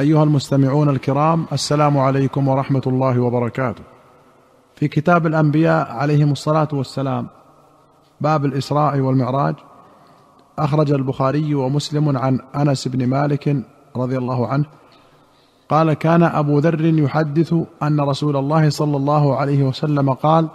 [0.00, 3.82] أيها المستمعون الكرام السلام عليكم ورحمة الله وبركاته.
[4.74, 7.26] في كتاب الأنبياء عليهم الصلاة والسلام
[8.20, 9.54] باب الإسراء والمعراج
[10.58, 13.56] أخرج البخاري ومسلم عن أنس بن مالك
[13.96, 14.64] رضي الله عنه
[15.68, 20.48] قال كان أبو ذر يحدث أن رسول الله صلى الله عليه وسلم قال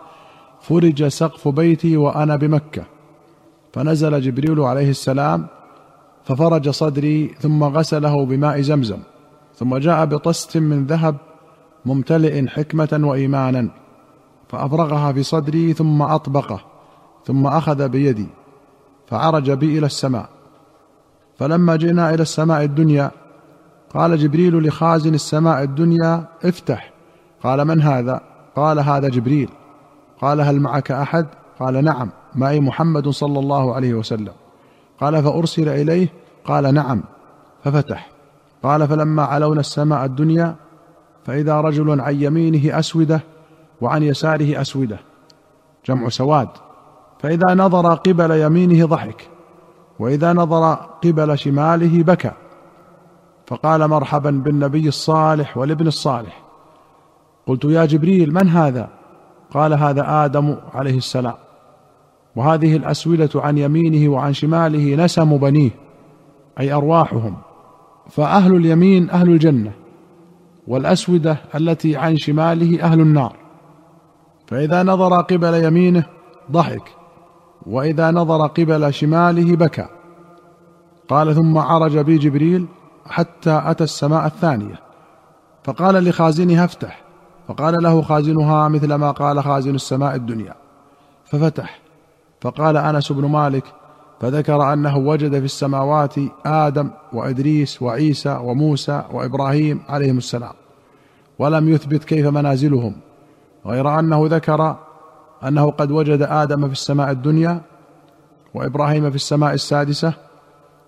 [0.62, 2.84] فرج سقف بيتي وأنا بمكة.
[3.73, 5.48] فنزل جبريل عليه السلام
[6.23, 9.00] ففرج صدري ثم غسله بماء زمزم.
[9.55, 11.15] ثم جاء بطست من ذهب
[11.85, 13.70] ممتلئ حكمة وإيمانا
[14.49, 16.59] فافرغها في صدري ثم أطبقه
[17.25, 18.27] ثم أخذ بيدي
[19.07, 20.30] فعرج بي إلى السماء.
[21.38, 23.11] فلما جئنا إلى السماء الدنيا
[23.94, 26.91] قال جبريل لخازن السماء الدنيا افتح.
[27.44, 28.22] قال من هذا؟
[28.55, 29.49] قال هذا جبريل.
[30.22, 31.27] قال هل معك أحد؟
[31.59, 34.33] قال نعم معي محمد صلى الله عليه وسلم.
[34.99, 36.08] قال فأرسل إليه؟
[36.45, 37.03] قال نعم
[37.63, 38.14] ففتح.
[38.65, 40.55] قال فلما علونا السماء الدنيا
[41.25, 43.21] فإذا رجل عن يمينه أسودة
[43.81, 44.99] وعن يساره أسودة.
[45.85, 46.47] جمع سواد.
[47.19, 49.30] فإذا نظر قبل يمينه ضحك
[49.99, 52.31] وإذا نظر قبل شماله بكى.
[53.47, 56.44] فقال مرحبا بالنبي الصالح والابن الصالح.
[57.47, 58.89] قلت يا جبريل من هذا؟
[59.53, 61.35] قال هذا آدم عليه السلام.
[62.35, 65.72] وهذه الأسودة عن يمينه وعن شماله نسم بنيه
[66.59, 67.35] أي أرواحهم.
[68.09, 69.72] فأهل اليمين أهل الجنة
[70.67, 73.36] والأسودة التي عن شماله أهل النار.
[74.47, 76.06] فإذا نظر قبل يمينه
[76.52, 76.89] ضحك
[77.66, 79.88] وإذا نظر قبل شماله بكى.
[81.08, 82.67] قال ثم عرج بي جبريل
[83.06, 84.80] حتى أتى السماء الثانية.
[85.64, 87.02] فقال لخازنها افتح.
[87.47, 90.53] فقال له خازنها مثل ما قال خازن السماء الدنيا.
[91.25, 91.80] ففتح.
[92.42, 93.64] فقال أنس بن مالك
[94.19, 100.53] فذكر أنه وجد في السماوات آدم وإدريس وعيسى وموسى وإبراهيم عليهم السلام
[101.39, 102.95] ولم يثبت كيف منازلهم
[103.66, 104.75] غير أنه ذكر
[105.44, 107.62] أنه قد وجد آدم في السماء الدنيا
[108.53, 110.13] وإبراهيم في السماء السادسة.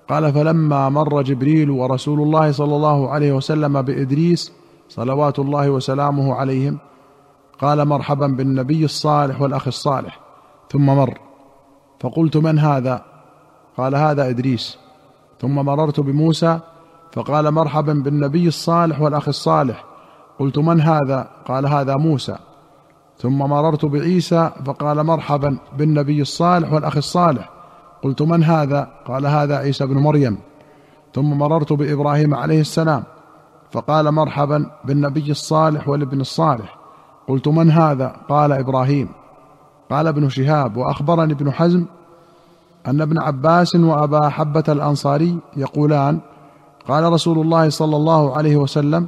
[0.09, 4.51] قال فلما مر جبريل ورسول الله صلى الله عليه وسلم بإدريس
[4.89, 6.77] صلوات الله وسلامه عليهم
[7.59, 10.19] قال مرحبا بالنبي الصالح والأخ الصالح
[10.71, 11.17] ثم مر.
[11.99, 13.16] فقلت من هذا؟
[13.77, 14.77] قال هذا إدريس.
[15.41, 16.59] ثم مررت بموسى
[17.11, 19.83] فقال مرحبا بالنبي الصالح والأخ الصالح.
[20.39, 22.37] قلت من هذا؟ قال هذا موسى.
[23.17, 27.49] ثم مررت بعيسى فقال مرحبا بالنبي الصالح والأخ الصالح.
[28.03, 30.37] قلت من هذا؟ قال هذا عيسى بن مريم.
[31.13, 33.03] ثم مررت بإبراهيم عليه السلام
[33.71, 36.77] فقال مرحبا بالنبي الصالح والابن الصالح.
[37.27, 39.09] قلت من هذا؟ قال إبراهيم.
[39.89, 41.85] قال ابن شهاب وأخبرني ابن حزم
[42.87, 46.19] أن ابن عباس وأبا حبة الأنصاري يقولان
[46.87, 49.07] قال رسول الله صلى الله عليه وسلم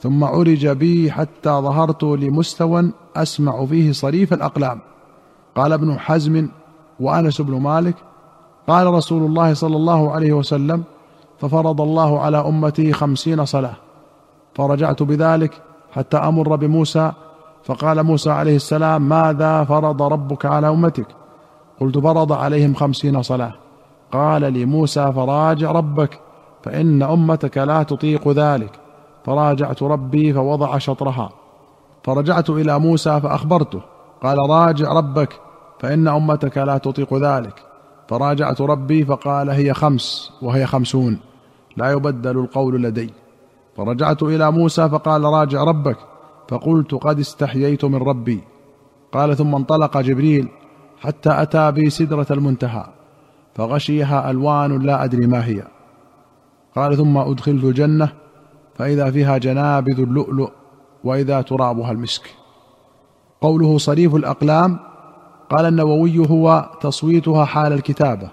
[0.00, 4.80] ثم عرج بي حتى ظهرت لمستوى أسمع فيه صريف الأقلام.
[5.56, 6.48] قال ابن حزم
[7.00, 7.94] وأنس بن مالك
[8.66, 10.84] قال رسول الله صلى الله عليه وسلم
[11.40, 13.76] ففرض الله على أمتي خمسين صلاة
[14.54, 17.12] فرجعت بذلك حتى أمر بموسى
[17.64, 21.06] فقال موسى عليه السلام ماذا فرض ربك على أمتك؟
[21.80, 23.52] قلت فرض عليهم خمسين صلاة.
[24.12, 26.20] قال لي موسى فراجع ربك
[26.62, 28.70] فإن أمتك لا تطيق ذلك.
[29.24, 31.30] فراجعت ربي فوضع شطرها.
[32.04, 33.80] فرجعت إلى موسى فأخبرته.
[34.22, 35.40] قال راجع ربك
[35.80, 37.54] فإن أمتك لا تطيق ذلك.
[38.08, 41.18] فراجعت ربي فقال هي خمس وهي خمسون.
[41.76, 43.10] لا يبدل القول لدي.
[43.76, 45.96] فرجعت إلى موسى فقال راجع ربك
[46.48, 48.40] فقلت قد استحييت من ربي.
[49.12, 50.48] قال ثم انطلق جبريل
[51.00, 52.84] حتى أتى بي سدرة المنتهى
[53.54, 55.62] فغشيها ألوان لا أدري ما هي.
[56.76, 58.08] قال ثم أدخلت الجنة
[58.74, 60.50] فإذا فيها جنابذ اللؤلؤ
[61.04, 62.34] وإذا ترابها المسك.
[63.40, 64.78] قوله صريف الأقلام
[65.50, 68.28] قال النووي هو تصويتها حال الكتابة.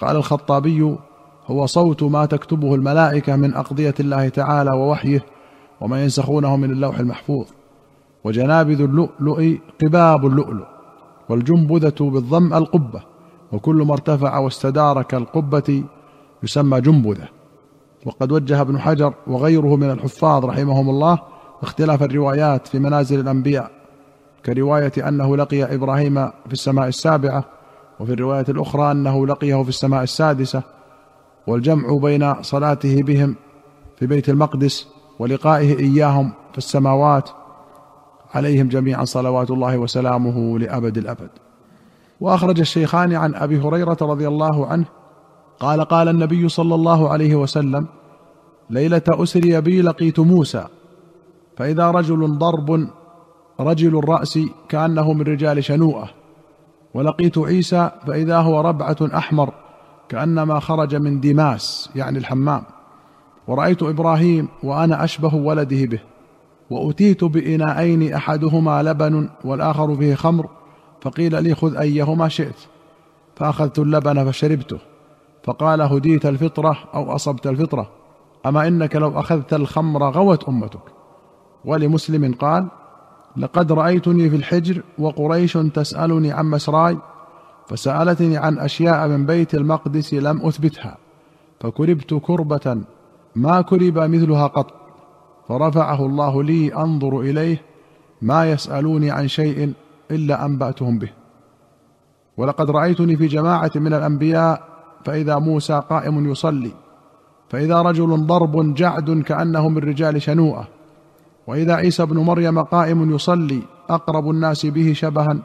[0.00, 0.96] قال الخطابي
[1.46, 5.24] هو صوت ما تكتبه الملائكة من أقضية الله تعالى ووحيه
[5.80, 7.46] وما ينسخونه من اللوح المحفوظ.
[8.24, 10.71] وجنابذ اللؤلؤ قباب اللؤلؤ.
[11.28, 13.02] والجنبذة بالضم القبة
[13.52, 15.84] وكل ما ارتفع واستدار كالقبة
[16.42, 17.28] يسمى جنبذة.
[18.06, 21.18] وقد وجه ابن حجر وغيره من الحفاظ رحمهم الله
[21.62, 23.70] اختلاف الروايات في منازل الأنبياء
[24.46, 26.14] كرواية أنه لقي إبراهيم
[26.46, 27.44] في السماء السابعة
[28.00, 30.62] وفي الرواية الأخرى أنه لقيه في السماء السادسة.
[31.46, 33.36] والجمع بين صلاته بهم
[33.96, 34.88] في بيت المقدس
[35.18, 37.30] ولقائه إياهم في السماوات
[38.34, 41.30] عليهم جميعا صلوات الله وسلامه لأبد الأبد.
[42.20, 44.84] وأخرج الشيخان عن أبي هريرة رضي الله عنه
[45.60, 47.86] قال قال النبي صلى الله عليه وسلم
[48.70, 50.64] ليلة أسري بي لقيت موسى
[51.56, 52.88] فإذا رجل ضرب
[53.60, 54.38] رجل الرأس
[54.68, 56.10] كأنه من رجال شنوءة
[56.94, 59.54] ولقيت عيسى فإذا هو ربعة أحمر
[60.08, 62.62] كأنما خرج من دماس يعني الحمام
[63.46, 66.00] ورأيت إبراهيم وأنا أشبه ولده به.
[66.72, 70.48] وأتيت بإناءين أحدهما لبن والآخر فيه خمر
[71.00, 72.54] فقيل لي خذ أيهما شئت.
[73.36, 74.78] فأخذت اللبن فشربته
[75.44, 77.90] فقال هديت الفطرة أو أصبت الفطرة
[78.46, 80.80] أما إنك لو أخذت الخمر غوت أمتك.
[81.64, 82.68] ولمسلم قال
[83.36, 86.98] لقد رأيتني في الحجر وقريش تسألني عن مسراي
[87.66, 90.98] فسألتني عن أشياء من بيت المقدس لم أثبتها
[91.60, 92.80] فكربت كربة
[93.36, 94.81] ما كرب مثلها قط.
[95.48, 97.62] فرفعه الله لي أنظر إليه
[98.22, 99.72] ما يسألوني عن شيء
[100.10, 101.10] إلا أنبأتهم به.
[102.36, 104.62] ولقد رأيتني في جماعة من الأنبياء
[105.04, 106.70] فإذا موسى قائم يصلي
[107.48, 110.68] فإذا رجل ضرب جعد كأنه من رجال شنوءة
[111.46, 115.38] وإذا عيسى بن مريم قائم يصلي أقرب الناس به شبها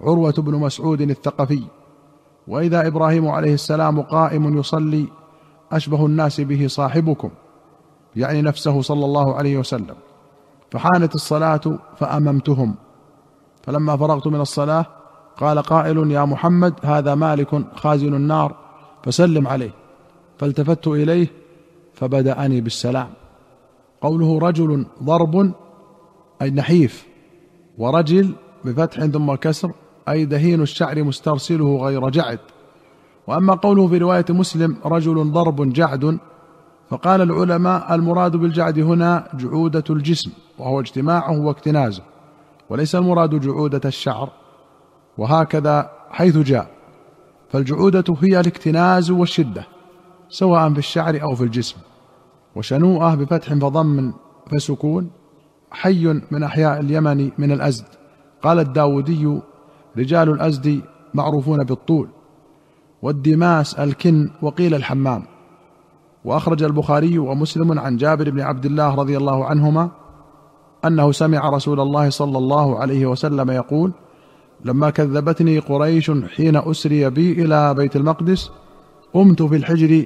[0.00, 1.62] عروة بن مسعود الثقفي
[2.48, 5.06] وإذا إبراهيم عليه السلام قائم يصلي
[5.72, 7.30] أشبه الناس به صاحبكم.
[8.16, 9.96] يعني نفسه صلى الله عليه وسلم.
[10.70, 11.60] فحانت الصلاة
[11.96, 12.74] فأممتهم.
[13.62, 14.86] فلما فرغت من الصلاة
[15.36, 18.56] قال قائل يا محمد هذا مالك خازن النار
[19.04, 19.70] فسلم عليه.
[20.38, 21.26] فالتفت إليه
[21.94, 23.08] فبدأني بالسلام.
[24.00, 25.52] قوله رجل ضرب
[26.42, 27.06] أي نحيف
[27.78, 28.34] ورجل
[28.64, 29.72] بفتح ثم كسر
[30.08, 32.38] أي دهين الشعر مسترسله غير جعد.
[33.26, 36.18] وأما قوله في رواية مسلم رجل ضرب جعد
[36.90, 42.02] فقال العلماء المراد بالجعد هنا جعودة الجسم وهو اجتماعه واكتنازه
[42.70, 44.30] وليس المراد جعودة الشعر
[45.18, 46.70] وهكذا حيث جاء
[47.48, 49.66] فالجعودة هي الاكتناز والشدة
[50.28, 51.76] سواء في الشعر أو في الجسم
[52.56, 54.12] وشنوءة بفتح فضم
[54.50, 55.10] فسكون
[55.70, 57.84] حي من أحياء اليمن من الأزد.
[58.42, 59.40] قال الداودي
[59.98, 60.80] رجال الأزد
[61.14, 62.08] معروفون بالطول
[63.02, 65.22] والدماس الكن وقيل الحمام.
[66.24, 69.90] وأخرج البخاري ومسلم عن جابر بن عبد الله رضي الله عنهما
[70.84, 73.92] أنه سمع رسول الله صلى الله عليه وسلم يقول
[74.64, 78.50] لما كذبتني قريش حين أسري بي إلى بيت المقدس
[79.14, 80.04] قمت في الحجر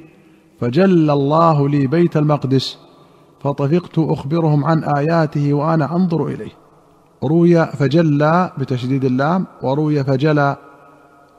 [0.61, 2.78] فجل الله لي بيت المقدس
[3.40, 6.52] فطفقت أخبرهم عن آياته وأنا أنظر إليه.
[7.25, 10.56] روي فجلى بتشديد اللام وروي فجلى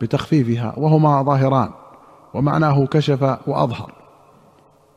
[0.01, 1.69] بتخفيفها وهما ظاهران
[2.33, 4.04] ومعناه كشف وأظهر.